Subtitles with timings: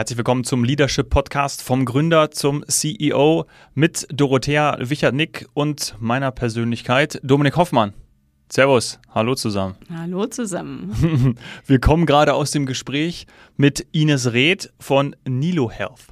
[0.00, 7.20] Herzlich willkommen zum Leadership Podcast vom Gründer zum CEO mit Dorothea Wichert-Nick und meiner Persönlichkeit
[7.22, 7.92] Dominik Hoffmann.
[8.50, 9.76] Servus, hallo zusammen.
[9.94, 11.36] Hallo zusammen.
[11.66, 13.26] Wir kommen gerade aus dem Gespräch
[13.58, 16.06] mit Ines Reth von Nilo Health.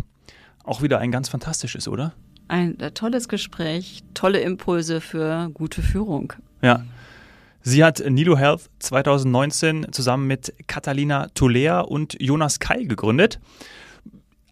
[0.64, 2.12] Auch wieder ein ganz fantastisches, oder?
[2.46, 6.34] Ein äh, tolles Gespräch, tolle Impulse für gute Führung.
[6.61, 6.84] Ja.
[7.69, 13.41] Sie hat Nilo Health 2019 zusammen mit Catalina Tulea und Jonas Kai gegründet.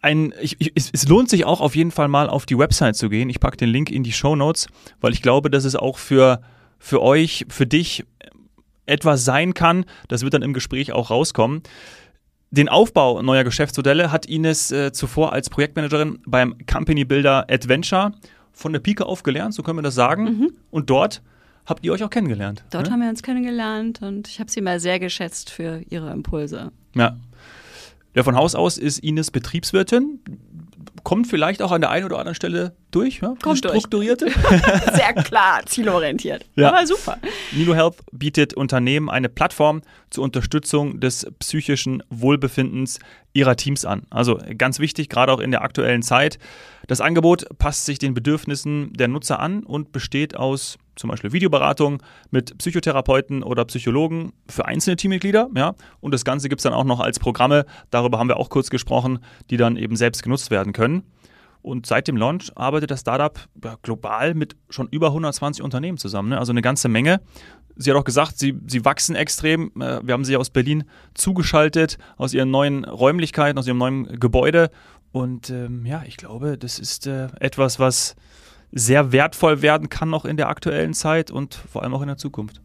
[0.03, 3.09] Ein, ich, ich, es lohnt sich auch auf jeden Fall mal auf die Website zu
[3.09, 3.31] gehen.
[3.31, 4.67] Ich packe den Link in die Show Notes,
[5.01, 6.41] weil ich glaube, dass es auch für,
[6.77, 8.05] für euch, für dich
[8.85, 9.85] etwas sein kann.
[10.09, 11.63] Das wird dann im Gespräch auch rauskommen.
[12.51, 18.11] Den Aufbau neuer Geschäftsmodelle hat Ines äh, zuvor als Projektmanagerin beim Company Builder Adventure
[18.53, 20.23] von der Pike auf gelernt, so können wir das sagen.
[20.23, 20.51] Mhm.
[20.69, 21.23] Und dort
[21.67, 22.63] habt ihr euch auch kennengelernt.
[22.71, 22.93] Dort ne?
[22.93, 26.71] haben wir uns kennengelernt und ich habe sie mal sehr geschätzt für ihre Impulse.
[26.95, 27.17] Ja.
[28.15, 30.19] Ja, von Haus aus ist Ines Betriebswirtin.
[31.03, 33.35] Kommt vielleicht auch an der einen oder anderen Stelle durch, ja?
[33.43, 34.25] Kommt strukturierte.
[34.25, 34.35] Durch.
[34.95, 36.45] Sehr klar, zielorientiert.
[36.55, 36.69] Ja.
[36.69, 37.17] Aber super.
[37.51, 42.99] Nilo Health bietet Unternehmen eine Plattform zur Unterstützung des psychischen Wohlbefindens
[43.33, 44.07] ihrer Teams an.
[44.09, 46.39] Also ganz wichtig, gerade auch in der aktuellen Zeit.
[46.87, 52.01] Das Angebot passt sich den Bedürfnissen der Nutzer an und besteht aus zum Beispiel Videoberatung
[52.31, 55.49] mit Psychotherapeuten oder Psychologen für einzelne Teammitglieder.
[55.55, 55.75] Ja?
[55.99, 58.69] Und das Ganze gibt es dann auch noch als Programme, darüber haben wir auch kurz
[58.69, 61.03] gesprochen, die dann eben selbst genutzt werden können.
[61.61, 63.37] Und seit dem Launch arbeitet das Startup
[63.81, 66.29] global mit schon über 120 Unternehmen zusammen.
[66.29, 66.39] Ne?
[66.39, 67.19] Also eine ganze Menge.
[67.75, 69.71] Sie hat auch gesagt, sie, sie wachsen extrem.
[69.75, 74.69] Äh, wir haben sie aus Berlin zugeschaltet, aus ihren neuen Räumlichkeiten, aus ihrem neuen Gebäude.
[75.11, 78.15] Und ähm, ja, ich glaube, das ist äh, etwas, was
[78.71, 82.17] sehr wertvoll werden kann noch in der aktuellen Zeit und vor allem auch in der
[82.17, 82.61] Zukunft.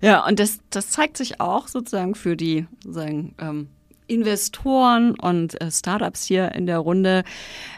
[0.00, 3.68] Ja, und das, das zeigt sich auch sozusagen für die sozusagen, ähm,
[4.08, 7.22] Investoren und äh, Startups hier in der Runde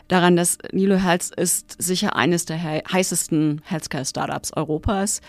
[0.09, 5.21] daran, dass Nilo Health ist sicher eines der he heißesten Healthcare-Startups Europas.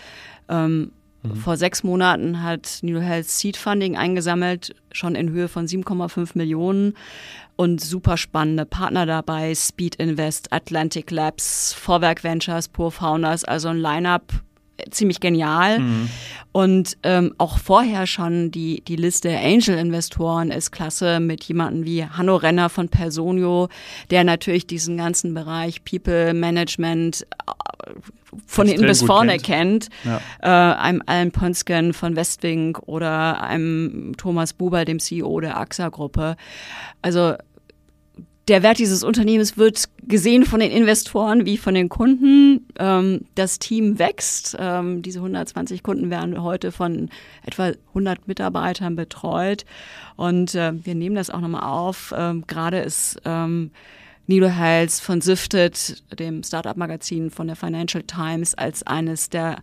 [0.48, 0.92] Ähm,
[1.28, 1.36] mhm.
[1.36, 6.94] Vor sechs Monaten hat Nilo Health Seed Funding eingesammelt, schon in Höhe von 7,5 Millionen
[7.56, 13.78] und super spannende Partner dabei, Speed Invest, Atlantic Labs, Vorwerk Ventures, Pure Founders, also ein
[13.78, 14.32] Line-up
[14.90, 15.80] ziemlich genial.
[15.80, 16.08] Mhm.
[16.52, 22.04] Und ähm, auch vorher schon die, die Liste der Angel-Investoren ist klasse mit jemandem wie
[22.04, 23.68] Hanno Renner von Personio,
[24.10, 27.90] der natürlich diesen ganzen Bereich People Management äh,
[28.46, 29.90] von hinten bis vorne kennt.
[29.90, 30.20] kennt.
[30.42, 30.72] Ja.
[30.72, 36.36] Äh, einem Alan Ponsken von Westwing oder einem Thomas Buber, dem CEO der AXA-Gruppe.
[37.02, 37.34] Also
[38.48, 42.68] der Wert dieses Unternehmens wird gesehen von den Investoren wie von den Kunden.
[42.78, 44.56] Ähm, das Team wächst.
[44.58, 47.10] Ähm, diese 120 Kunden werden heute von
[47.44, 49.64] etwa 100 Mitarbeitern betreut.
[50.14, 52.14] Und äh, wir nehmen das auch nochmal auf.
[52.16, 53.72] Ähm, Gerade ist ähm,
[54.28, 59.56] Nilo Heils von Sifted, dem Startup-Magazin von der Financial Times, als eines der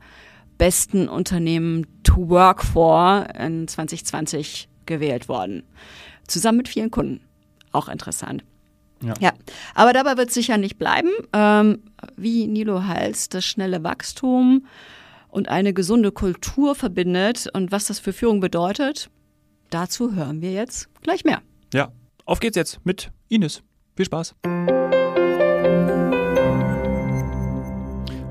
[0.58, 5.64] besten Unternehmen to work for in 2020 gewählt worden.
[6.28, 7.22] Zusammen mit vielen Kunden.
[7.72, 8.44] Auch interessant.
[9.03, 9.14] Ja.
[9.19, 9.34] ja.
[9.75, 11.09] aber dabei wird es sicher nicht bleiben.
[11.34, 11.80] Ähm,
[12.16, 14.66] wie Nilo Hals das schnelle Wachstum
[15.30, 19.09] und eine gesunde Kultur verbindet und was das für Führung bedeutet,
[19.69, 21.41] dazu hören wir jetzt gleich mehr.
[21.74, 21.91] Ja,
[22.25, 23.64] auf geht's jetzt mit Ines.
[23.96, 24.36] Viel Spaß.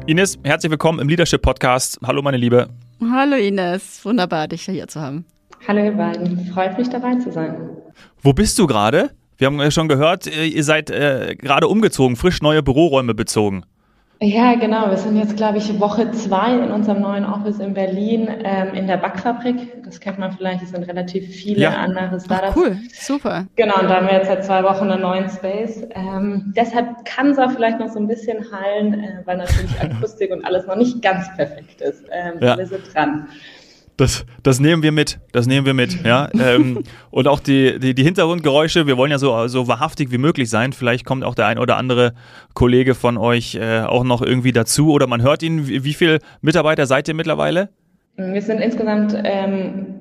[0.06, 1.98] Ines, herzlich willkommen im Leadership Podcast.
[2.04, 2.68] Hallo, meine Liebe.
[3.00, 4.04] Hallo, Ines.
[4.04, 5.24] Wunderbar, dich hier zu haben.
[5.66, 6.46] Hallo, ihr beiden.
[6.52, 7.70] Freut mich, dabei zu sein.
[8.20, 9.10] Wo bist du gerade?
[9.42, 13.64] Wir haben ja schon gehört, äh, ihr seid äh, gerade umgezogen, frisch neue Büroräume bezogen.
[14.20, 14.88] Ja, genau.
[14.88, 18.86] Wir sind jetzt, glaube ich, Woche zwei in unserem neuen Office in Berlin ähm, in
[18.86, 19.82] der Backfabrik.
[19.84, 21.70] Das kennt man vielleicht, es sind relativ viele ja.
[21.70, 22.52] andere Startups.
[22.52, 23.46] Ach, cool, super.
[23.56, 25.88] Genau, und da haben wir jetzt seit zwei Wochen einen neuen Space.
[25.90, 30.30] Ähm, deshalb kann es auch vielleicht noch so ein bisschen hallen, äh, weil natürlich Akustik
[30.30, 32.04] und alles noch nicht ganz perfekt ist.
[32.12, 32.56] Ähm, ja.
[32.56, 33.26] Wir sind dran.
[33.96, 36.28] Das, das nehmen wir mit, das nehmen wir mit, ja.
[36.38, 40.48] ähm, und auch die, die, die, Hintergrundgeräusche, wir wollen ja so, so wahrhaftig wie möglich
[40.48, 40.72] sein.
[40.72, 42.14] Vielleicht kommt auch der ein oder andere
[42.54, 45.68] Kollege von euch äh, auch noch irgendwie dazu oder man hört ihn.
[45.68, 47.68] Wie, wie viele Mitarbeiter seid ihr mittlerweile?
[48.16, 49.91] Wir sind insgesamt ähm,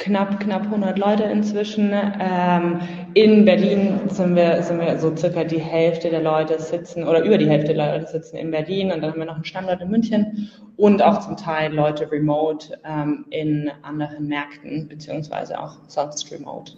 [0.00, 1.92] knapp, knapp 100 Leute inzwischen.
[1.92, 2.80] Ähm,
[3.14, 7.38] in Berlin sind wir, sind wir so circa die Hälfte der Leute sitzen oder über
[7.38, 9.90] die Hälfte der Leute sitzen in Berlin und dann haben wir noch einen Standort in
[9.90, 16.72] München und auch zum Teil Leute remote ähm, in anderen Märkten beziehungsweise auch sonst remote.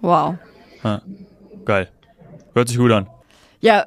[0.00, 0.36] Wow.
[0.82, 1.02] Ja,
[1.64, 1.88] geil.
[2.54, 3.08] Hört sich gut an.
[3.60, 3.86] Ja,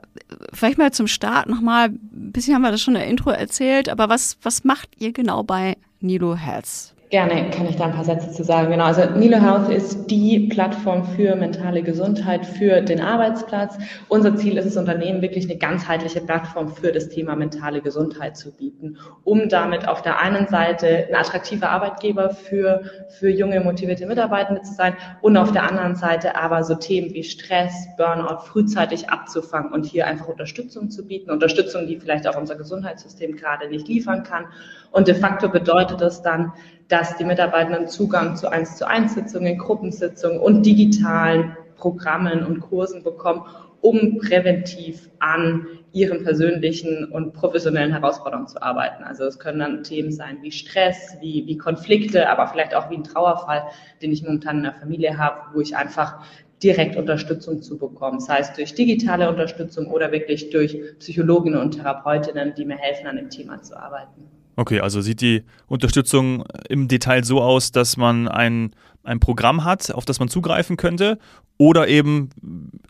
[0.53, 3.89] vielleicht mal zum Start nochmal, ein bisschen haben wir das schon in der Intro erzählt,
[3.89, 6.94] aber was, was macht ihr genau bei Nilo Health?
[7.11, 8.71] Gerne kann ich da ein paar Sätze zu sagen.
[8.71, 13.77] Genau, also Nilo Health ist die Plattform für mentale Gesundheit für den Arbeitsplatz.
[14.09, 18.51] Unser Ziel ist es, Unternehmen wirklich eine ganzheitliche Plattform für das Thema mentale Gesundheit zu
[18.51, 22.81] bieten, um damit auf der einen Seite ein attraktiver Arbeitgeber für,
[23.19, 27.23] für junge, motivierte Mitarbeitende zu sein und auf der anderen Seite aber so Themen wie
[27.23, 31.29] Stress, Burnout frühzeitig abzufangen und hier einfach Unterstützung zu bieten.
[31.29, 34.45] Unterstützung, die vielleicht auch unser Gesundheitssystem gerade nicht liefern kann.
[34.91, 36.53] Und de facto bedeutet das dann,
[36.87, 43.03] dass die Mitarbeitenden Zugang zu 1 zu 1 Sitzungen, Gruppensitzungen und digitalen Programmen und Kursen
[43.03, 43.43] bekommen,
[43.81, 49.03] um präventiv an ihren persönlichen und professionellen Herausforderungen zu arbeiten.
[49.03, 52.95] Also es können dann Themen sein wie Stress, wie, wie Konflikte, aber vielleicht auch wie
[52.95, 53.63] ein Trauerfall,
[54.01, 56.19] den ich momentan in der Familie habe, wo ich einfach
[56.63, 62.55] direkt Unterstützung zu bekommen, sei es durch digitale Unterstützung oder wirklich durch Psychologinnen und Therapeutinnen,
[62.55, 64.23] die mir helfen, an dem Thema zu arbeiten.
[64.55, 68.73] Okay, also sieht die Unterstützung im Detail so aus, dass man ein,
[69.03, 71.19] ein Programm hat, auf das man zugreifen könnte
[71.57, 72.29] oder eben,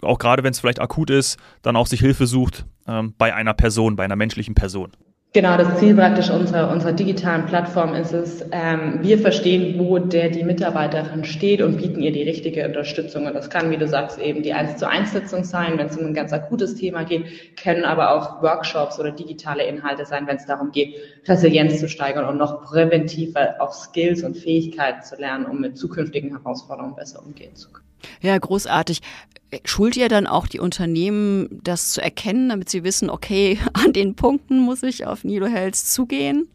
[0.01, 3.53] auch gerade wenn es vielleicht akut ist, dann auch sich Hilfe sucht ähm, bei einer
[3.53, 4.91] Person, bei einer menschlichen Person.
[5.35, 10.29] Genau, das Ziel praktisch unserer, unserer digitalen Plattform ist es, ähm, wir verstehen, wo der
[10.29, 13.25] die Mitarbeiterin steht und bieten ihr die richtige Unterstützung.
[13.25, 15.97] Und das kann, wie du sagst, eben die 1 zu 1 Sitzung sein, wenn es
[15.97, 20.37] um ein ganz akutes Thema geht, können aber auch Workshops oder digitale Inhalte sein, wenn
[20.37, 20.95] es darum geht,
[21.27, 26.29] Resilienz zu steigern und noch präventiver auch Skills und Fähigkeiten zu lernen, um mit zukünftigen
[26.29, 27.85] Herausforderungen besser umgehen zu können.
[28.21, 29.01] Ja, großartig.
[29.63, 34.15] Schult ihr dann auch die Unternehmen, das zu erkennen, damit sie wissen, okay, an den
[34.15, 36.47] Punkten muss ich auf Nilo Health zugehen?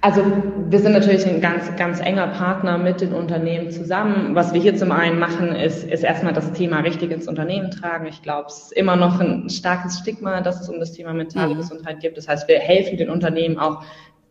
[0.00, 0.22] Also
[0.68, 4.32] wir sind natürlich ein ganz, ganz enger Partner mit den Unternehmen zusammen.
[4.36, 8.06] Was wir hier zum einen machen, ist, ist erstmal das Thema richtig ins Unternehmen tragen.
[8.06, 11.54] Ich glaube, es ist immer noch ein starkes Stigma, dass es um das Thema mentale
[11.54, 11.58] mhm.
[11.58, 12.16] Gesundheit gibt.
[12.16, 13.82] Das heißt, wir helfen den Unternehmen auch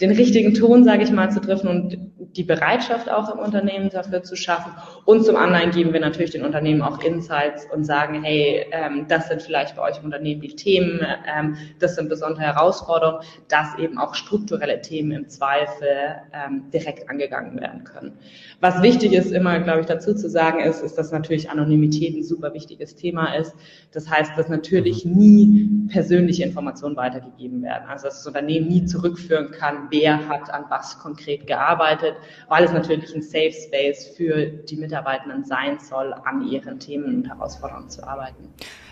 [0.02, 1.98] den richtigen Ton, sage ich mal, zu treffen und
[2.36, 4.72] die Bereitschaft auch im Unternehmen dafür zu schaffen.
[5.06, 9.28] Und zum anderen geben wir natürlich den Unternehmen auch Insights und sagen, hey, ähm, das
[9.28, 13.98] sind vielleicht bei euch im Unternehmen die Themen, ähm, das sind besondere Herausforderungen, dass eben
[13.98, 15.88] auch strukturelle Themen im Zweifel
[16.32, 18.14] ähm, direkt angegangen werden können.
[18.60, 22.24] Was wichtig ist, immer, glaube ich, dazu zu sagen ist, ist, dass natürlich Anonymität ein
[22.24, 23.56] super wichtiges Thema ist.
[23.94, 27.88] Das heißt, dass natürlich nie persönliche Informationen weitergegeben werden.
[27.88, 32.16] Also dass das Unternehmen nie zurückführen kann, wer hat an was konkret gearbeitet,
[32.48, 37.28] weil es natürlich ein Safe Space für die Mitarbeitenden sein soll, an ihren Themen und
[37.28, 38.50] Herausforderungen zu arbeiten.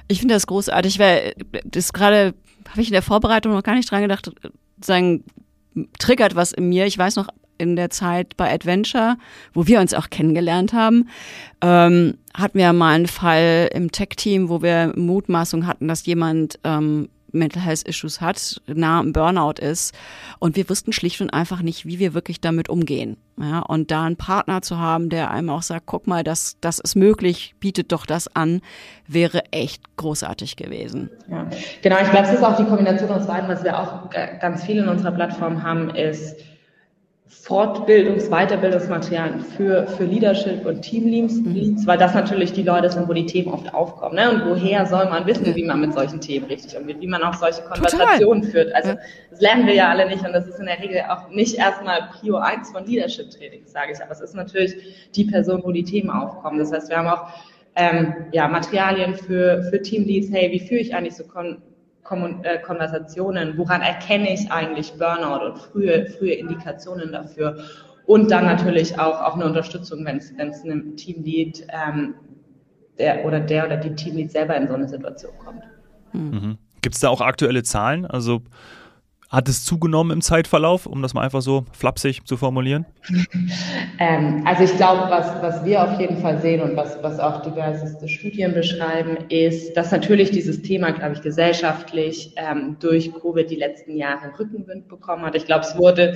[0.07, 1.33] Ich finde das großartig, weil
[1.63, 2.33] das gerade
[2.69, 4.31] habe ich in der Vorbereitung noch gar nicht dran gedacht,
[4.81, 5.23] sagen,
[5.99, 6.85] triggert was in mir.
[6.85, 7.27] Ich weiß noch,
[7.57, 9.17] in der Zeit bei Adventure,
[9.53, 11.09] wo wir uns auch kennengelernt haben,
[11.61, 17.09] ähm, hatten wir mal einen Fall im Tech-Team, wo wir Mutmaßung hatten, dass jemand ähm,
[17.35, 19.93] Mental Health Issues hat, nah am Burnout ist.
[20.39, 23.17] Und wir wussten schlicht und einfach nicht, wie wir wirklich damit umgehen.
[23.37, 26.79] Ja, und da einen Partner zu haben, der einem auch sagt, guck mal, das, das
[26.79, 28.61] ist möglich, bietet doch das an,
[29.07, 31.09] wäre echt großartig gewesen.
[31.29, 31.49] Ja,
[31.81, 31.97] genau.
[32.01, 34.09] Ich glaube, es ist auch die Kombination aus beiden, was wir auch
[34.39, 36.37] ganz viel in unserer Plattform haben, ist,
[37.27, 41.85] Fortbildungs-, Weiterbildungsmaterialien für, für Leadership und Teamleads, mhm.
[41.85, 44.15] weil das natürlich die Leute sind, wo die Themen oft aufkommen.
[44.15, 44.29] Ne?
[44.29, 47.33] Und woher soll man wissen, wie man mit solchen Themen richtig umgeht, wie man auch
[47.33, 48.51] solche Konversationen Total.
[48.51, 48.75] führt.
[48.75, 48.93] Also
[49.31, 52.09] das lernen wir ja alle nicht und das ist in der Regel auch nicht erstmal
[52.13, 54.01] Prio 1 von Leadership-Trainings, sage ich.
[54.01, 54.75] Aber es ist natürlich
[55.15, 56.59] die Person, wo die Themen aufkommen.
[56.59, 57.27] Das heißt, wir haben auch
[57.75, 61.61] ähm, ja, Materialien für, für Teamleads, hey, wie führe ich eigentlich so Kon
[62.05, 67.57] Konversationen, woran erkenne ich eigentlich Burnout und frühe, frühe Indikationen dafür.
[68.05, 72.13] Und dann natürlich auch, auch eine Unterstützung, wenn es einem Teamlead ähm,
[72.99, 75.63] der oder der oder die Teamlead selber in so eine Situation kommt.
[76.13, 76.57] Mhm.
[76.81, 78.05] Gibt es da auch aktuelle Zahlen?
[78.05, 78.41] Also
[79.35, 82.85] hat es zugenommen im Zeitverlauf, um das mal einfach so flapsig zu formulieren?
[83.99, 87.41] ähm, also ich glaube, was, was wir auf jeden Fall sehen und was, was auch
[87.41, 93.55] diverseste Studien beschreiben, ist, dass natürlich dieses Thema, glaube ich, gesellschaftlich ähm, durch Covid die
[93.55, 95.35] letzten Jahre Rückenwind bekommen hat.
[95.35, 96.15] Ich glaube, es wurde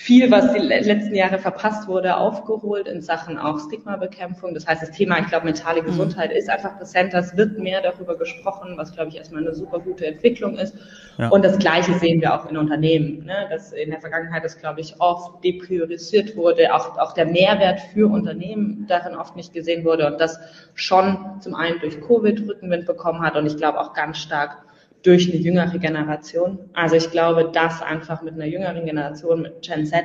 [0.00, 4.54] viel, was die letzten Jahre verpasst wurde, aufgeholt in Sachen auch Stigmabekämpfung.
[4.54, 5.86] Das heißt, das Thema, ich glaube, mentale mhm.
[5.86, 7.18] Gesundheit ist einfach präsenter.
[7.18, 10.76] Es wird mehr darüber gesprochen, was, glaube ich, erstmal eine super gute Entwicklung ist.
[11.18, 11.30] Ja.
[11.30, 13.48] Und das Gleiche sehen wir auch in Unternehmen, ne?
[13.50, 18.08] dass in der Vergangenheit das, glaube ich, oft depriorisiert wurde, auch, auch der Mehrwert für
[18.08, 20.38] Unternehmen darin oft nicht gesehen wurde und das
[20.74, 24.67] schon zum einen durch Covid Rückenwind bekommen hat und ich glaube auch ganz stark
[25.02, 26.58] durch eine jüngere Generation.
[26.72, 30.04] Also ich glaube, dass einfach mit einer jüngeren Generation, mit Gen Z,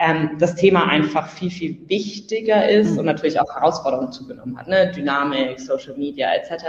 [0.00, 2.98] ähm, das Thema einfach viel, viel wichtiger ist mhm.
[2.98, 4.92] und natürlich auch Herausforderungen zugenommen hat, ne?
[4.94, 6.64] Dynamik, Social Media etc.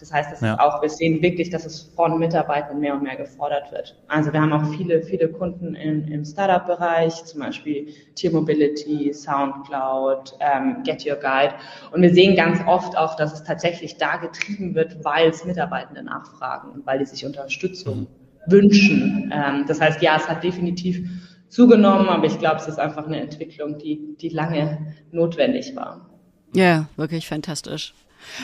[0.00, 0.54] Das heißt, das ja.
[0.54, 4.00] ist auch, wir sehen wirklich, dass es von Mitarbeitern mehr und mehr gefordert wird.
[4.08, 10.34] Also wir haben auch viele, viele Kunden im, im Startup-Bereich, zum Beispiel Tier Mobility, Soundcloud,
[10.40, 11.54] ähm, Get Your Guide.
[11.92, 16.02] Und wir sehen ganz oft auch, dass es tatsächlich da getrieben wird, weil es Mitarbeitende
[16.02, 18.06] nachfragen und weil die sich Unterstützung
[18.46, 18.52] mhm.
[18.52, 19.32] wünschen.
[19.34, 21.06] Ähm, das heißt, ja, es hat definitiv
[21.54, 26.10] zugenommen, aber ich glaube, es ist einfach eine Entwicklung, die, die lange notwendig war.
[26.52, 27.94] Ja, wirklich fantastisch.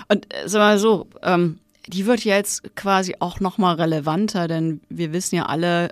[0.09, 5.12] Und äh, sag mal so, ähm, die wird jetzt quasi auch nochmal relevanter, denn wir
[5.12, 5.90] wissen ja alle,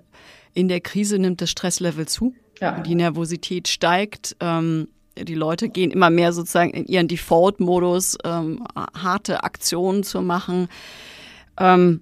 [0.55, 2.81] in der Krise nimmt das Stresslevel zu, ja.
[2.81, 9.43] die Nervosität steigt, ähm, die Leute gehen immer mehr sozusagen in ihren Default-Modus, ähm, harte
[9.43, 10.69] Aktionen zu machen.
[11.59, 12.01] Ähm,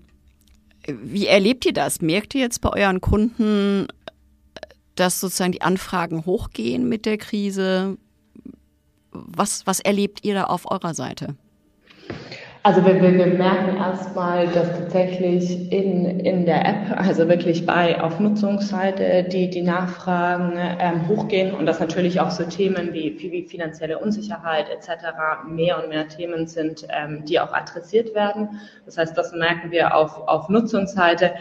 [0.86, 2.02] wie erlebt ihr das?
[2.02, 3.86] Merkt ihr jetzt bei euren Kunden,
[4.96, 7.96] dass sozusagen die Anfragen hochgehen mit der Krise?
[9.12, 11.36] Was, was erlebt ihr da auf eurer Seite?
[12.66, 18.00] Also wir, wir, wir merken erstmal, dass tatsächlich in, in der App, also wirklich bei
[18.00, 23.44] auf Nutzungsseite, die, die Nachfragen ähm, hochgehen und dass natürlich auch so Themen wie, wie
[23.44, 24.88] finanzielle Unsicherheit etc.
[25.46, 28.58] mehr und mehr Themen sind, ähm, die auch adressiert werden.
[28.84, 31.34] Das heißt, das merken wir auf, auf Nutzungsseite.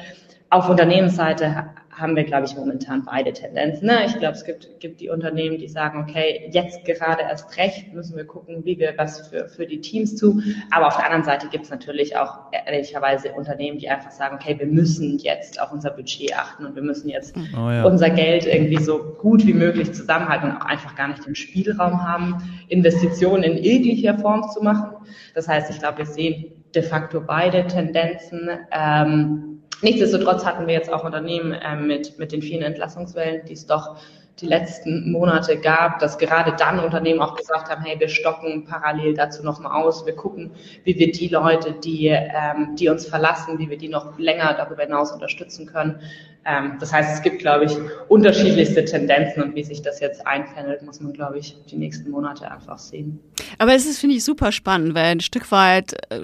[0.52, 1.66] Auf Unternehmensseite
[1.98, 3.88] haben wir, glaube ich, momentan beide Tendenzen.
[3.88, 4.06] Ne?
[4.06, 8.18] Ich glaube, es gibt, gibt die Unternehmen, die sagen, okay, jetzt gerade erst recht müssen
[8.18, 10.42] wir gucken, wie wir was für, für die Teams zu.
[10.72, 14.60] Aber auf der anderen Seite gibt es natürlich auch ehrlicherweise Unternehmen, die einfach sagen, okay,
[14.60, 17.86] wir müssen jetzt auf unser Budget achten und wir müssen jetzt oh ja.
[17.86, 22.04] unser Geld irgendwie so gut wie möglich zusammenhalten und auch einfach gar nicht den Spielraum
[22.06, 22.38] haben,
[22.68, 24.92] Investitionen in jeglicher Form zu machen.
[25.34, 28.50] Das heißt, ich glaube, wir sehen de facto beide Tendenzen.
[28.72, 33.68] Ähm, Nichtsdestotrotz hatten wir jetzt auch Unternehmen äh, mit, mit den vielen Entlassungswellen, die es
[33.68, 33.98] doch
[34.40, 39.14] die letzten Monate gab, dass gerade dann Unternehmen auch gesagt haben, hey, wir stocken parallel
[39.14, 40.50] dazu nochmal aus, wir gucken,
[40.86, 44.82] wie wir die Leute, die, ähm, die uns verlassen, wie wir die noch länger darüber
[44.82, 46.00] hinaus unterstützen können.
[46.46, 47.78] Ähm, das heißt, es gibt, glaube ich,
[48.08, 52.52] unterschiedlichste Tendenzen und wie sich das jetzt einpendelt, muss man, glaube ich, die nächsten Monate
[52.52, 53.20] einfach sehen.
[53.58, 56.22] Aber es ist, finde ich, super spannend, weil ein Stück weit äh,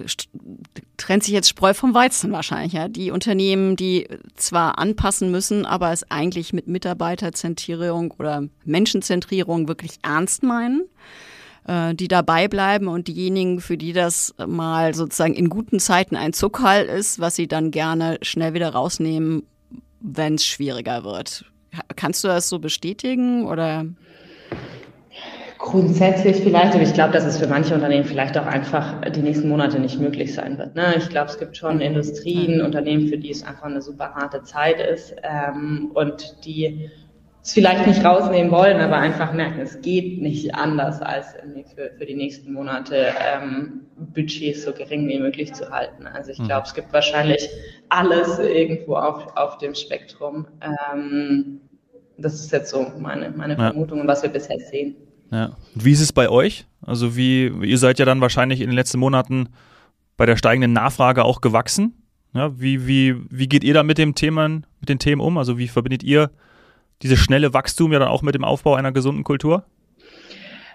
[1.02, 2.74] trennt sich jetzt Spreu vom Weizen wahrscheinlich.
[2.74, 2.88] Ja?
[2.88, 10.44] Die Unternehmen, die zwar anpassen müssen, aber es eigentlich mit Mitarbeiterzentrierung oder Menschenzentrierung wirklich ernst
[10.44, 10.84] meinen
[11.68, 16.34] äh, die dabei bleiben und diejenigen, für die das mal sozusagen in guten Zeiten ein
[16.34, 19.44] Zuckerhall ist, was sie dann gerne schnell wieder rausnehmen
[20.02, 21.46] wenn es schwieriger wird.
[21.96, 23.86] Kannst du das so bestätigen oder?
[25.62, 29.48] Grundsätzlich vielleicht, aber ich glaube, dass es für manche Unternehmen vielleicht auch einfach die nächsten
[29.48, 30.74] Monate nicht möglich sein wird.
[30.74, 30.96] Ne?
[30.98, 31.82] Ich glaube, es gibt schon mhm.
[31.82, 36.90] Industrien, Unternehmen, für die es einfach eine super harte Zeit ist ähm, und die
[37.44, 41.36] es vielleicht nicht rausnehmen wollen, aber einfach merken, es geht nicht anders, als
[41.76, 46.08] für, für die nächsten Monate ähm, Budgets so gering wie möglich zu halten.
[46.08, 46.46] Also ich mhm.
[46.46, 47.48] glaube, es gibt wahrscheinlich
[47.90, 50.48] alles irgendwo auf, auf dem Spektrum.
[50.60, 51.62] Ähm,
[52.18, 53.56] das ist jetzt so meine, meine.
[53.56, 54.96] Vermutung und was wir bisher sehen.
[55.32, 55.58] Ja.
[55.76, 56.66] Und wie ist es bei euch?
[56.82, 59.50] Also wie, ihr seid ja dann wahrscheinlich in den letzten Monaten
[60.18, 61.94] bei der steigenden Nachfrage auch gewachsen.
[62.34, 65.38] Ja, wie, wie, wie geht ihr da mit dem Themen, mit den Themen um?
[65.38, 66.32] Also wie verbindet ihr
[67.02, 69.66] dieses schnelle Wachstum ja dann auch mit dem Aufbau einer gesunden Kultur?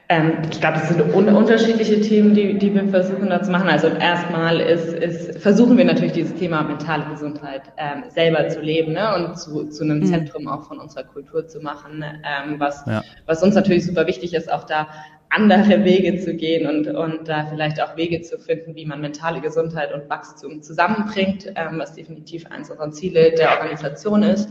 [0.09, 3.69] Ähm, ich glaube, das sind un unterschiedliche Themen, die, die wir versuchen da zu machen.
[3.69, 8.93] Also erstmal ist, ist, versuchen wir natürlich dieses Thema mentale Gesundheit ähm, selber zu leben
[8.93, 9.15] ne?
[9.17, 10.07] und zu, zu einem mhm.
[10.07, 13.03] Zentrum auch von unserer Kultur zu machen, ähm, was, ja.
[13.27, 14.87] was uns natürlich super wichtig ist, auch da
[15.29, 19.41] andere Wege zu gehen und, und da vielleicht auch Wege zu finden, wie man mentale
[19.41, 24.49] Gesundheit und Wachstum zusammenbringt, ähm, was definitiv eines unserer Ziele der Organisation ist.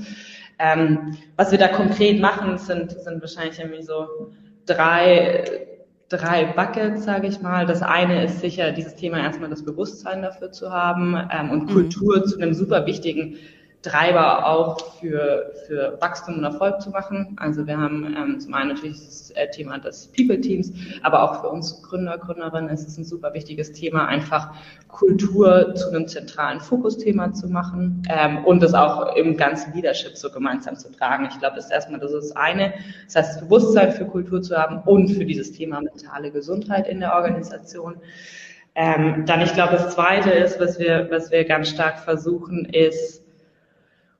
[0.59, 4.05] Ähm, was wir da konkret machen, sind, sind wahrscheinlich irgendwie so
[4.65, 5.67] drei,
[6.09, 7.65] drei Buckets, sage ich mal.
[7.65, 11.73] Das eine ist sicher, dieses Thema erstmal das Bewusstsein dafür zu haben ähm, und mhm.
[11.73, 13.37] Kultur zu einem super wichtigen
[13.85, 17.35] Treiber auch für, für Wachstum und Erfolg zu machen.
[17.39, 20.73] Also wir haben ähm, zum einen natürlich das äh, Thema des People-Teams,
[21.03, 24.53] aber auch für uns Gründer, Gründerinnen ist es ein super wichtiges Thema, einfach
[24.87, 30.31] Kultur zu einem zentralen Fokusthema zu machen ähm, und das auch im ganzen Leadership so
[30.31, 31.27] gemeinsam zu tragen.
[31.29, 32.73] Ich glaube, das ist erstmal das, ist eine.
[33.05, 36.99] Das heißt, das Bewusstsein für Kultur zu haben und für dieses Thema mentale Gesundheit in
[36.99, 37.97] der Organisation.
[38.73, 43.24] Ähm, dann, ich glaube, das zweite ist, was wir, was wir ganz stark versuchen, ist,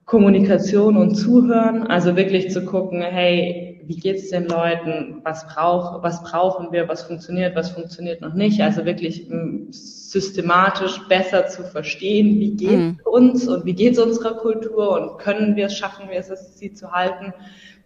[0.06, 6.22] Kommunikation und Zuhören, also wirklich zu gucken, hey, wie geht's den Leuten, was brauch, was
[6.22, 12.38] brauchen wir, was funktioniert, was funktioniert noch nicht, also wirklich hm, systematisch besser zu verstehen,
[12.38, 12.98] wie geht's mhm.
[13.04, 16.92] uns und wie geht's unserer Kultur und können wir es, schaffen wir es, sie zu
[16.92, 17.32] halten.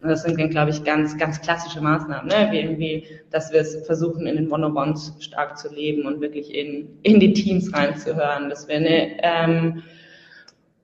[0.02, 2.48] Und das sind, glaube ich, ganz, ganz klassische Maßnahmen, ne?
[2.50, 6.88] wie irgendwie, dass wir es versuchen, in den Monobonds stark zu leben und wirklich in,
[7.02, 9.82] in die Teams reinzuhören, dass wir eine ähm,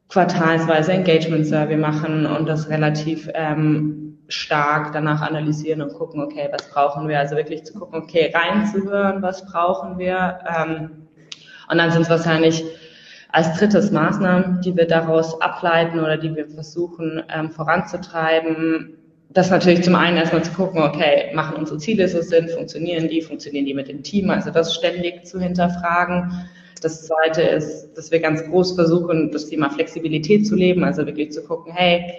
[0.09, 6.69] quartalsweise Engagement Survey machen und das relativ ähm, stark danach analysieren und gucken, okay, was
[6.71, 7.19] brauchen wir?
[7.19, 10.39] Also wirklich zu gucken, okay, reinzuhören, was brauchen wir?
[10.47, 10.91] Ähm,
[11.69, 12.65] und dann sind es wahrscheinlich
[13.31, 18.97] als drittes Maßnahmen, die wir daraus ableiten oder die wir versuchen ähm, voranzutreiben,
[19.31, 23.21] das natürlich zum einen erstmal zu gucken, okay, machen unsere Ziele so Sinn, funktionieren die,
[23.21, 26.49] funktionieren die mit dem Team, also das ständig zu hinterfragen.
[26.83, 31.33] Das zweite ist, dass wir ganz groß versuchen, das Thema Flexibilität zu leben, also wirklich
[31.33, 32.13] zu gucken, hey,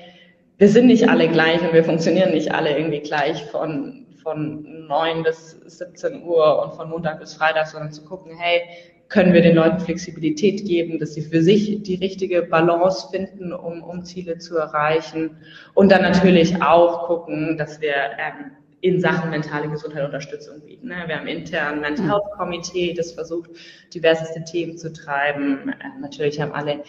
[0.57, 5.23] wir sind nicht alle gleich und wir funktionieren nicht alle irgendwie gleich von, von 9
[5.23, 8.61] bis 17 Uhr und von Montag bis Freitag, sondern zu gucken, hey,
[9.09, 13.83] können wir den Leuten Flexibilität geben, dass sie für sich die richtige Balance finden, um,
[13.83, 15.37] um Ziele zu erreichen.
[15.75, 18.51] Und dann natürlich auch gucken, dass wir ähm,
[18.87, 20.87] in Sachen mentale Gesundheit Unterstützung bieten.
[20.87, 20.95] Ne?
[21.07, 23.49] Wir haben intern Mental Health Komitee, das versucht,
[23.93, 25.73] diverseste Themen zu treiben.
[25.83, 26.83] Ähm, natürlich haben alle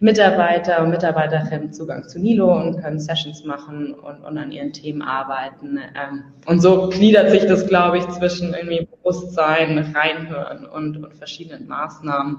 [0.00, 5.02] Mitarbeiter und Mitarbeiterinnen Zugang zu Nilo und können Sessions machen und, und an ihren Themen
[5.02, 5.78] arbeiten.
[5.78, 11.66] Ähm, und so gliedert sich das, glaube ich, zwischen irgendwie Bewusstsein, Reinhören und, und verschiedenen
[11.68, 12.38] Maßnahmen.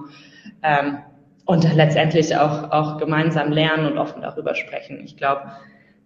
[0.64, 0.98] Ähm,
[1.46, 5.00] und letztendlich auch, auch gemeinsam lernen und offen darüber sprechen.
[5.04, 5.52] Ich glaube,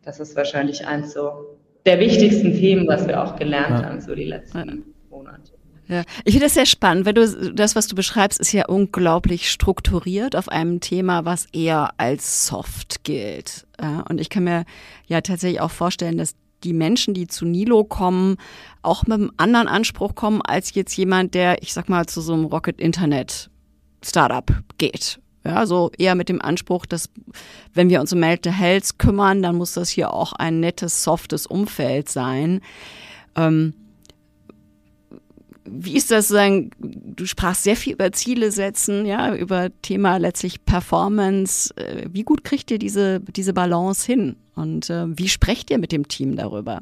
[0.03, 1.58] das ist wahrscheinlich eins so
[1.89, 3.89] der wichtigsten Themen, was wir auch gelernt ja.
[3.89, 5.53] haben, so die letzten Monate.
[5.88, 9.50] Ja, ich finde das sehr spannend, weil du das, was du beschreibst, ist ja unglaublich
[9.50, 13.65] strukturiert auf einem Thema, was eher als soft gilt.
[14.08, 14.65] Und ich kann mir
[15.08, 18.38] ja tatsächlich auch vorstellen, dass die Menschen, die zu Nilo kommen,
[18.84, 22.34] auch mit einem anderen Anspruch kommen als jetzt jemand, der, ich sag mal, zu so
[22.34, 23.50] einem Rocket Internet
[24.03, 24.46] Startup
[24.77, 25.19] geht.
[25.46, 27.10] Ja, so eher mit dem Anspruch, dass
[27.74, 31.48] wenn wir uns um Mental Health kümmern, dann muss das hier auch ein nettes, softes
[31.48, 32.62] Umfeld sein.
[33.36, 33.74] Ähm,
[35.72, 40.65] wie ist das sozusagen, du sprachst sehr viel über Ziele setzen, ja, über Thema letztlich
[40.65, 41.75] Performance.
[41.77, 44.36] Äh, wie gut kriegt ihr diese, diese Balance hin?
[44.55, 46.81] Und äh, wie sprecht ihr mit dem Team darüber?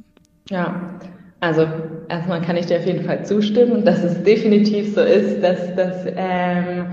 [0.49, 0.99] Ja,
[1.39, 1.67] also
[2.09, 6.05] erstmal kann ich dir auf jeden Fall zustimmen, dass es definitiv so ist, dass, dass
[6.15, 6.87] ähm,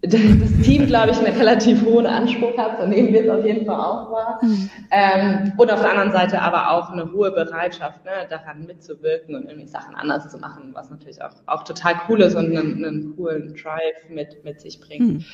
[0.00, 0.20] das
[0.62, 3.80] Team, glaube ich, einen relativ hohen Anspruch hat, so nehmen wir es auf jeden Fall
[3.80, 4.38] auch wahr.
[4.42, 4.70] Mhm.
[4.92, 9.46] Ähm, und auf der anderen Seite aber auch eine hohe Bereitschaft, ne, daran mitzuwirken und
[9.46, 13.16] irgendwie Sachen anders zu machen, was natürlich auch, auch total cool ist und einen, einen
[13.16, 15.14] coolen Drive mit, mit sich bringt.
[15.14, 15.24] Mhm.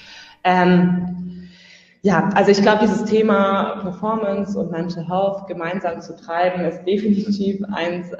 [0.45, 1.49] Ähm,
[2.01, 7.63] ja, also ich glaube, dieses Thema Performance und Mental Health gemeinsam zu treiben, ist definitiv
[7.73, 8.13] eins,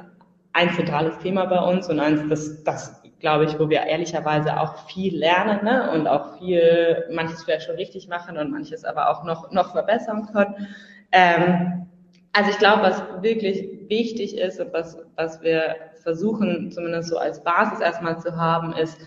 [0.53, 4.87] ein zentrales Thema bei uns und eins, das, das glaube ich, wo wir ehrlicherweise auch
[4.87, 5.91] viel lernen ne?
[5.91, 10.27] und auch viel, manches vielleicht schon richtig machen und manches aber auch noch, noch verbessern
[10.31, 10.67] können.
[11.11, 11.87] Ähm,
[12.33, 17.43] also ich glaube, was wirklich wichtig ist und was, was wir versuchen, zumindest so als
[17.43, 18.99] Basis erstmal zu haben, ist,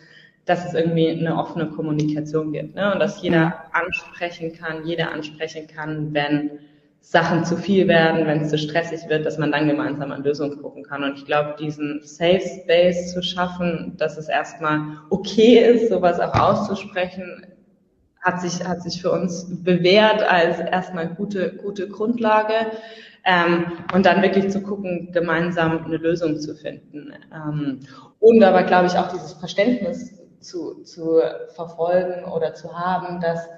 [0.46, 2.92] dass es irgendwie eine offene Kommunikation gibt ne?
[2.92, 6.58] und dass jeder ansprechen kann, jeder ansprechen kann, wenn
[7.10, 10.60] Sachen zu viel werden, wenn es zu stressig wird, dass man dann gemeinsam an Lösungen
[10.60, 11.02] gucken kann.
[11.02, 16.38] Und ich glaube, diesen Safe Space zu schaffen, dass es erstmal okay ist, sowas auch
[16.38, 17.46] auszusprechen,
[18.20, 22.72] hat sich, hat sich für uns bewährt als erstmal gute, gute Grundlage.
[23.24, 27.14] Ähm, und dann wirklich zu gucken, gemeinsam eine Lösung zu finden.
[27.34, 27.80] Ähm,
[28.20, 31.22] und aber, glaube ich, auch dieses Verständnis zu, zu
[31.54, 33.48] verfolgen oder zu haben, dass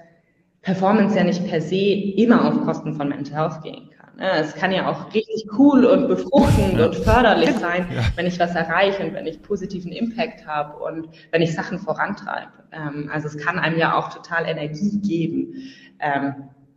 [0.62, 4.16] Performance ja nicht per se immer auf Kosten von Mental Health gehen kann.
[4.16, 4.30] Ne?
[4.32, 6.86] Es kann ja auch richtig cool und befruchtend ja.
[6.86, 8.02] und förderlich sein, ja.
[8.16, 12.52] wenn ich was erreiche und wenn ich positiven Impact habe und wenn ich Sachen vorantreibe.
[12.72, 15.54] Ähm, also es kann einem ja auch total Energie geben.
[15.98, 16.34] Ähm,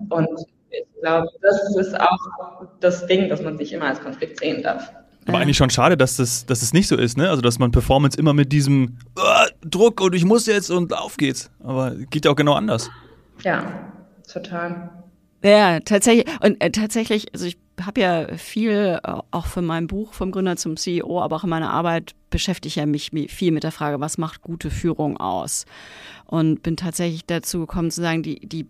[0.10, 0.30] und
[0.70, 4.92] ich glaube, das ist auch das Ding, dass man sich immer als Konflikt sehen darf.
[5.26, 7.30] Aber eigentlich schon schade, dass das, dass das nicht so ist, ne?
[7.30, 8.98] Also dass man Performance immer mit diesem
[9.62, 11.50] Druck und ich muss jetzt und auf geht's.
[11.64, 12.90] Aber geht ja auch genau anders.
[13.42, 13.92] Ja,
[14.32, 15.04] total.
[15.44, 16.26] Ja, tatsächlich.
[16.42, 20.56] Und äh, tatsächlich, also ich habe ja viel äh, auch für mein Buch vom Gründer
[20.56, 24.18] zum CEO, aber auch in meiner Arbeit beschäftige ich mich viel mit der Frage, was
[24.18, 25.66] macht gute Führung aus?
[26.26, 28.68] Und bin tatsächlich dazu gekommen zu sagen, die, die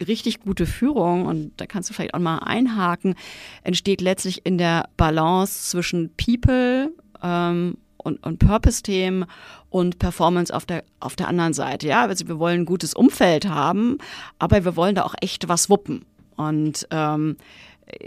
[0.00, 3.14] richtig gute Führung, und da kannst du vielleicht auch mal einhaken,
[3.62, 9.24] entsteht letztlich in der Balance zwischen People ähm, und, und Purpose-Themen
[9.70, 11.88] und Performance auf der, auf der anderen Seite.
[11.88, 13.98] Ja, also wir wollen ein gutes Umfeld haben,
[14.38, 16.04] aber wir wollen da auch echt was wuppen.
[16.36, 17.36] Und ähm,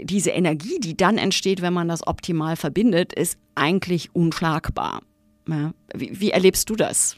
[0.02, 5.02] diese Energie, die dann entsteht, wenn man das optimal verbindet, ist eigentlich unschlagbar.
[5.48, 5.72] Ja.
[5.94, 7.16] Wie, wie erlebst du das?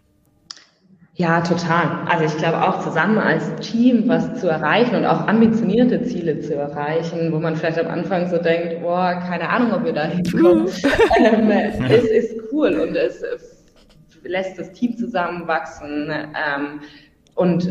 [1.21, 2.07] Ja, total.
[2.09, 6.55] Also ich glaube auch zusammen als Team was zu erreichen und auch ambitionierte Ziele zu
[6.55, 10.69] erreichen, wo man vielleicht am Anfang so denkt, boah, keine Ahnung, ob wir da hinkommen,
[11.19, 11.51] ähm,
[11.91, 13.25] es ist cool und es
[14.23, 16.83] lässt das Team zusammenwachsen ähm,
[17.35, 17.69] und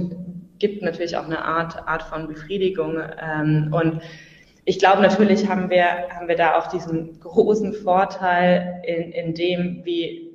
[0.59, 2.97] gibt natürlich auch eine Art, Art von Befriedigung.
[2.97, 4.01] Ähm, und
[4.65, 9.85] ich glaube, natürlich haben wir, haben wir da auch diesen großen Vorteil in, in dem,
[9.85, 10.26] wie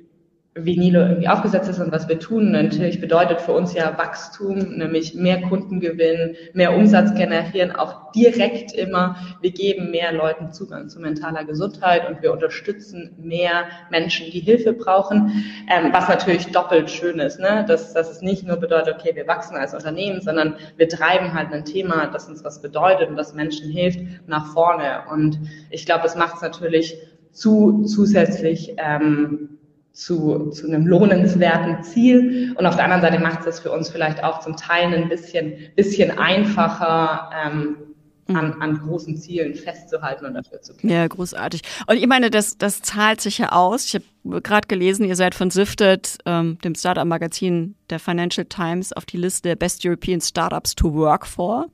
[0.55, 2.51] wie Nilo irgendwie aufgesetzt ist und was wir tun.
[2.51, 8.71] Natürlich bedeutet für uns ja Wachstum, nämlich mehr Kunden gewinnen, mehr Umsatz generieren, auch direkt
[8.71, 9.15] immer.
[9.41, 14.73] Wir geben mehr Leuten Zugang zu mentaler Gesundheit und wir unterstützen mehr Menschen, die Hilfe
[14.73, 17.65] brauchen, ähm, was natürlich doppelt schön ist, ne?
[17.67, 21.51] dass, dass es nicht nur bedeutet, okay, wir wachsen als Unternehmen, sondern wir treiben halt
[21.51, 25.03] ein Thema, das uns was bedeutet und das Menschen hilft, nach vorne.
[25.11, 25.39] Und
[25.71, 26.95] ich glaube, es macht es natürlich
[27.31, 29.57] zu, zusätzlich ähm,
[29.93, 32.53] zu, zu einem lohnenswerten Ziel.
[32.57, 35.53] Und auf der anderen Seite macht es für uns vielleicht auch zum Teil ein bisschen,
[35.75, 37.77] bisschen einfacher, ähm,
[38.27, 40.89] an, an großen Zielen festzuhalten und dafür zu kämpfen.
[40.89, 41.61] Ja, großartig.
[41.87, 43.85] Und ich meine, das, das zahlt sich ja aus.
[43.85, 49.05] Ich habe gerade gelesen, ihr seid von Sifted, ähm, dem Startup-Magazin der Financial Times, auf
[49.05, 51.67] die Liste der Best European Startups to Work for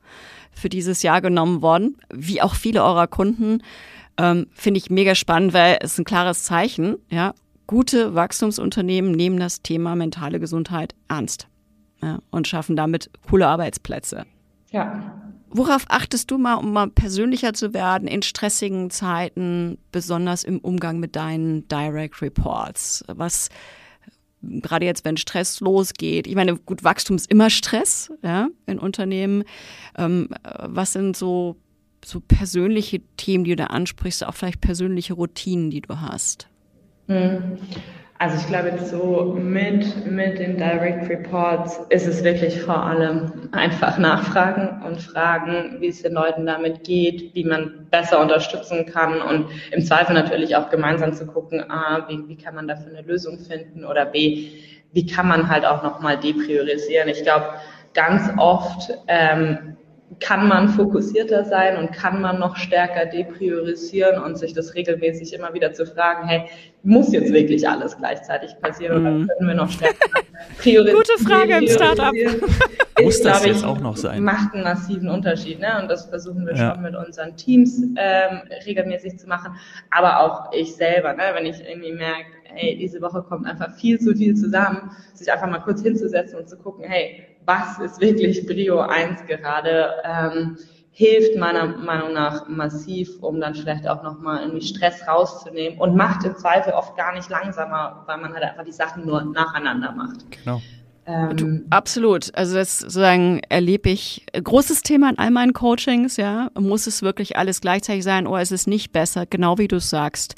[0.51, 3.61] für dieses Jahr genommen worden, wie auch viele eurer Kunden.
[4.17, 7.33] Ähm, Finde ich mega spannend, weil es ein klares Zeichen, ja,
[7.69, 11.47] gute Wachstumsunternehmen nehmen das Thema mentale Gesundheit ernst
[12.01, 14.25] ja, und schaffen damit coole Arbeitsplätze.
[14.71, 15.21] Ja.
[15.51, 20.99] Worauf achtest du mal, um mal persönlicher zu werden in stressigen Zeiten, besonders im Umgang
[20.99, 23.03] mit deinen Direct Reports?
[23.05, 23.49] Was
[24.41, 29.43] gerade jetzt, wenn Stress losgeht, ich meine, gut, Wachstum ist immer Stress ja, in Unternehmen.
[29.95, 30.29] Ähm,
[30.63, 31.55] was sind so,
[32.03, 36.49] so persönliche Themen, die du da ansprichst, auch vielleicht persönliche Routinen, die du hast?
[37.09, 37.57] Hm.
[38.19, 43.49] Also ich glaube jetzt so mit, mit den Direct Reports ist es wirklich vor allem
[43.53, 49.21] einfach nachfragen und fragen, wie es den Leuten damit geht, wie man besser unterstützen kann
[49.21, 53.07] und im Zweifel natürlich auch gemeinsam zu gucken, A, wie, wie kann man dafür eine
[53.07, 54.49] Lösung finden oder B,
[54.91, 57.07] wie kann man halt auch nochmal depriorisieren.
[57.07, 57.53] Ich glaube,
[57.93, 59.77] ganz oft ähm,
[60.19, 65.53] kann man fokussierter sein und kann man noch stärker depriorisieren und sich das regelmäßig immer
[65.53, 66.45] wieder zu fragen, hey,
[66.83, 69.27] muss jetzt wirklich alles gleichzeitig passieren oder mhm.
[69.27, 70.09] können wir noch stärker
[70.57, 71.03] priorisieren?
[71.07, 72.13] Gute Frage im Startup.
[73.03, 74.23] muss das jetzt auch noch sein?
[74.23, 75.79] Macht einen massiven Unterschied, ne?
[75.81, 76.73] Und das versuchen wir ja.
[76.73, 79.55] schon mit unseren Teams ähm, regelmäßig zu machen,
[79.91, 81.23] aber auch ich selber, ne?
[81.33, 85.47] Wenn ich irgendwie merke, hey, diese Woche kommt einfach viel zu viel zusammen, sich einfach
[85.47, 90.57] mal kurz hinzusetzen und zu gucken, hey, was ist wirklich Brio 1 gerade, ähm,
[90.91, 96.25] hilft meiner Meinung nach massiv, um dann vielleicht auch nochmal irgendwie Stress rauszunehmen und macht
[96.25, 100.29] im Zweifel oft gar nicht langsamer, weil man halt einfach die Sachen nur nacheinander macht.
[100.31, 100.61] Genau.
[101.05, 102.35] Ähm, absolut.
[102.35, 104.25] Also das sozusagen erlebe ich.
[104.33, 106.49] Großes Thema in all meinen Coachings, ja.
[106.59, 110.35] Muss es wirklich alles gleichzeitig sein oder ist es nicht besser, genau wie du sagst?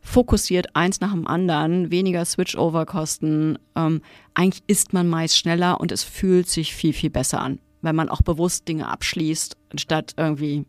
[0.00, 3.58] Fokussiert eins nach dem anderen, weniger Switchover-Kosten.
[3.76, 4.00] Ähm,
[4.34, 8.08] eigentlich ist man meist schneller und es fühlt sich viel, viel besser an, wenn man
[8.08, 10.64] auch bewusst Dinge abschließt, anstatt irgendwie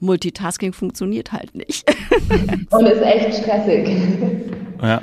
[0.00, 1.84] Multitasking funktioniert halt nicht.
[2.70, 3.88] und ist echt stressig.
[4.82, 5.00] Ja.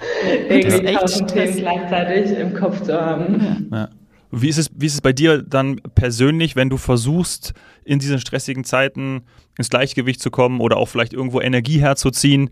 [0.50, 3.70] Irgendwie tausend Themen gleichzeitig im Kopf zu haben.
[3.72, 3.90] Ja.
[4.32, 8.20] Wie ist, es, wie ist es bei dir dann persönlich, wenn du versuchst, in diesen
[8.20, 9.24] stressigen Zeiten
[9.58, 12.50] ins Gleichgewicht zu kommen oder auch vielleicht irgendwo Energie herzuziehen?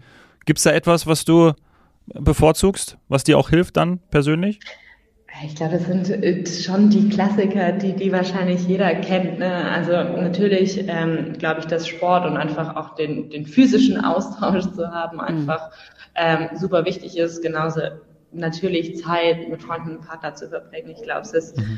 [0.50, 1.54] Gibt es da etwas, was du
[2.08, 4.60] bevorzugst, was dir auch hilft dann persönlich?
[5.46, 9.38] Ich glaube, das sind äh, schon die Klassiker, die, die wahrscheinlich jeder kennt.
[9.38, 9.70] Ne?
[9.70, 14.92] Also natürlich ähm, glaube ich, dass Sport und einfach auch den, den physischen Austausch zu
[14.92, 15.24] haben mhm.
[15.24, 15.70] einfach
[16.16, 17.44] ähm, super wichtig ist.
[17.44, 17.82] Genauso
[18.32, 20.90] natürlich Zeit mit Freunden und Partner zu verbringen.
[20.90, 21.78] Ich glaube, es ist mhm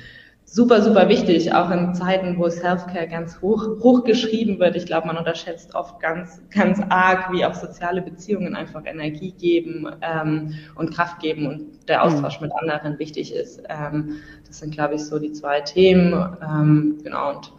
[0.52, 4.76] super, super wichtig, auch in Zeiten, wo Selfcare ganz hoch, hoch geschrieben wird.
[4.76, 9.88] Ich glaube, man unterschätzt oft ganz, ganz arg, wie auch soziale Beziehungen einfach Energie geben
[10.02, 12.04] ähm, und Kraft geben und der mhm.
[12.04, 13.64] Austausch mit anderen wichtig ist.
[13.70, 16.14] Ähm, das sind, glaube ich, so die zwei Themen.
[16.44, 17.38] Ähm, genau.
[17.38, 17.54] Und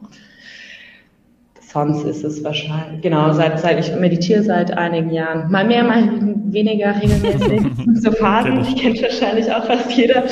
[1.72, 6.02] sonst ist es wahrscheinlich, genau, seit, seit ich meditiere seit einigen Jahren, mal mehr, mal
[6.46, 7.62] weniger regelmäßig,
[8.02, 8.76] so Phasen, ich.
[8.76, 10.24] kenne wahrscheinlich auch fast jeder,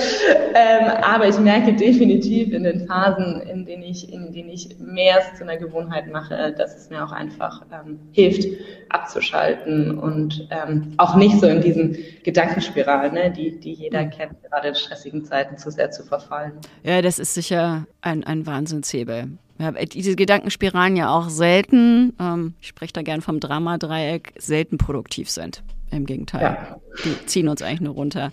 [0.54, 5.20] ähm, aber ich merke definitiv in den Phasen, in denen ich, in denen ich mehr
[5.36, 8.46] zu einer Gewohnheit mache, dass es mir auch einfach ähm, hilft,
[8.90, 14.10] abzuschalten und ähm, auch nicht so in diesen Gedankenspiralen, ne, die, die jeder mhm.
[14.10, 16.52] kennt, gerade in stressigen Zeiten zu sehr zu verfallen.
[16.82, 22.68] Ja, das ist sicher ein, ein Wahnsinnshebel ja, diese Gedankenspiralen ja auch selten, ähm, ich
[22.68, 25.62] spreche da gern vom Dramadreieck, selten produktiv sind.
[25.90, 26.42] Im Gegenteil.
[26.42, 26.76] Ja.
[27.04, 28.32] Die ziehen uns eigentlich nur runter.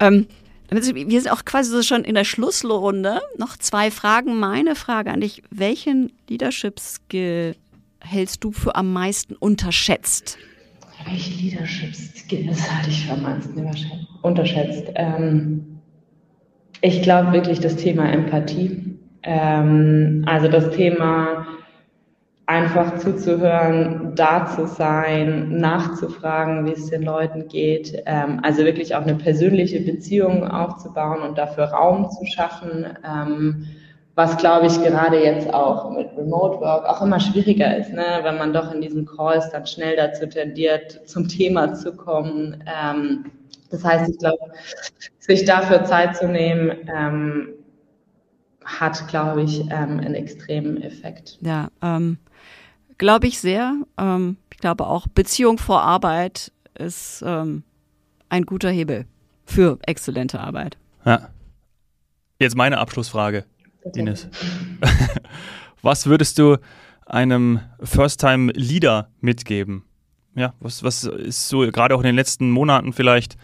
[0.00, 0.26] Ähm,
[0.70, 3.20] Wir sind auch quasi so schon in der Schlussrunde.
[3.38, 4.38] Noch zwei Fragen.
[4.38, 5.42] Meine Frage an dich.
[5.50, 7.54] Welchen Leadership-Skill
[8.00, 10.36] hältst du für am meisten unterschätzt?
[11.06, 13.70] Welche Leadership-Skills halte ich für am meisten
[14.22, 14.90] unterschätzt?
[14.96, 15.78] Ähm,
[16.80, 18.93] ich glaube wirklich das Thema Empathie.
[19.24, 21.46] Ähm, also das Thema
[22.46, 28.02] einfach zuzuhören, da zu sein, nachzufragen, wie es den Leuten geht.
[28.06, 32.86] Ähm, also wirklich auch eine persönliche Beziehung aufzubauen und dafür Raum zu schaffen.
[33.04, 33.66] Ähm,
[34.14, 38.20] was glaube ich gerade jetzt auch mit Remote Work auch immer schwieriger ist, ne?
[38.22, 42.62] wenn man doch in diesen Calls dann schnell dazu tendiert, zum Thema zu kommen.
[42.66, 43.24] Ähm,
[43.70, 44.38] das heißt, ich glaube,
[45.18, 47.48] sich dafür Zeit zu nehmen, ähm,
[48.64, 51.38] hat, glaube ich, ähm, einen extremen Effekt.
[51.40, 52.18] Ja, ähm,
[52.98, 53.74] glaube ich sehr.
[53.98, 57.62] Ähm, ich glaube auch, Beziehung vor Arbeit ist ähm,
[58.28, 59.06] ein guter Hebel
[59.44, 60.76] für exzellente Arbeit.
[61.04, 61.28] Ja.
[62.38, 63.44] Jetzt meine Abschlussfrage.
[63.94, 64.28] Ines.
[65.82, 66.56] was würdest du
[67.06, 69.84] einem First-Time-Leader mitgeben?
[70.34, 73.36] Ja, was, was ist so gerade auch in den letzten Monaten vielleicht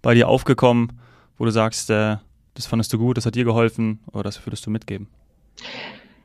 [0.00, 1.00] bei dir aufgekommen,
[1.36, 2.16] wo du sagst, äh,
[2.58, 5.06] das fandest du gut, das hat dir geholfen oder das würdest du mitgeben?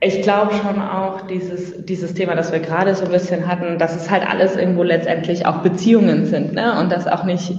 [0.02, 3.96] Ich glaube schon auch dieses, dieses Thema, das wir gerade so ein bisschen hatten, dass
[3.96, 6.80] es halt alles irgendwo letztendlich auch Beziehungen sind ne?
[6.80, 7.54] und dass auch nicht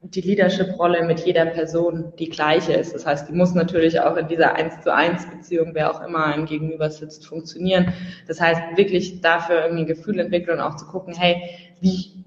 [0.00, 2.94] die Leadership-Rolle mit jeder Person die gleiche ist.
[2.94, 6.24] Das heißt, die muss natürlich auch in dieser eins zu eins Beziehung, wer auch immer
[6.24, 7.92] einem gegenüber sitzt, funktionieren.
[8.26, 11.42] Das heißt, wirklich dafür irgendwie ein Gefühl entwickeln und auch zu gucken, hey,
[11.80, 12.24] wie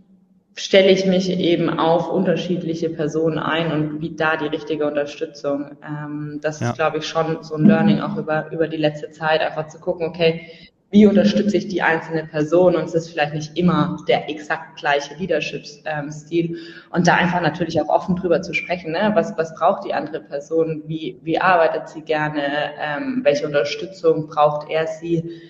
[0.55, 5.77] stelle ich mich eben auf unterschiedliche Personen ein und wie da die richtige Unterstützung.
[5.85, 6.69] Ähm, das ja.
[6.69, 9.79] ist, glaube ich, schon so ein Learning auch über, über die letzte Zeit, einfach zu
[9.79, 10.47] gucken, okay,
[10.91, 15.15] wie unterstütze ich die einzelne Person und es ist vielleicht nicht immer der exakt gleiche
[15.15, 16.57] Leadership-Stil
[16.89, 19.11] und da einfach natürlich auch offen drüber zu sprechen, ne?
[19.13, 22.41] was, was braucht die andere Person, wie, wie arbeitet sie gerne,
[22.77, 25.41] ähm, welche Unterstützung braucht er sie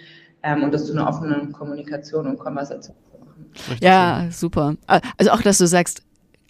[0.44, 2.96] ähm, und das zu einer offenen Kommunikation und Konversation.
[3.54, 4.32] Richtig ja, schön.
[4.32, 4.76] super.
[5.18, 6.04] Also auch, dass du sagst,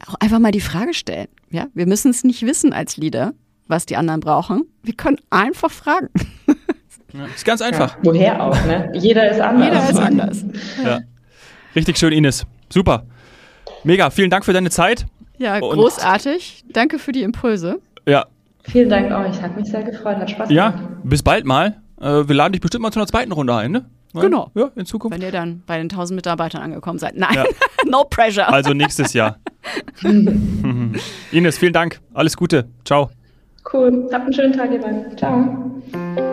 [0.07, 1.27] auch einfach mal die Frage stellen.
[1.49, 3.33] Ja, wir müssen es nicht wissen als Leader,
[3.67, 4.63] was die anderen brauchen.
[4.83, 6.09] Wir können einfach fragen.
[7.13, 7.97] Ja, ist ganz einfach.
[7.97, 8.89] Ja, woher auch, ne?
[8.93, 9.65] Jeder ist anders.
[9.67, 10.45] Jeder ist anders.
[10.83, 10.99] Ja.
[11.75, 12.45] Richtig schön, Ines.
[12.71, 13.05] Super.
[13.83, 14.09] Mega.
[14.11, 15.05] Vielen Dank für deine Zeit.
[15.37, 16.63] Ja, Und großartig.
[16.71, 17.81] Danke für die Impulse.
[18.07, 18.27] Ja.
[18.63, 19.41] Vielen Dank euch.
[19.41, 20.17] Hat mich sehr gefreut.
[20.17, 20.75] Hat Spaß gemacht.
[20.79, 21.81] Ja, bis bald mal.
[21.99, 24.21] Äh, wir laden dich bestimmt mal zu einer zweiten Runde ein, ne?
[24.21, 24.51] Genau.
[24.55, 25.15] Ja, in Zukunft.
[25.15, 27.15] Wenn ihr dann bei den 1000 Mitarbeitern angekommen seid.
[27.15, 27.45] Nein, ja.
[27.85, 28.47] no pressure.
[28.47, 29.37] Also nächstes Jahr.
[31.31, 31.99] Ines, vielen Dank.
[32.13, 32.67] Alles Gute.
[32.85, 33.09] Ciao.
[33.71, 34.09] Cool.
[34.11, 35.17] Habt einen schönen Tag, ihr beiden.
[35.17, 36.27] Ciao.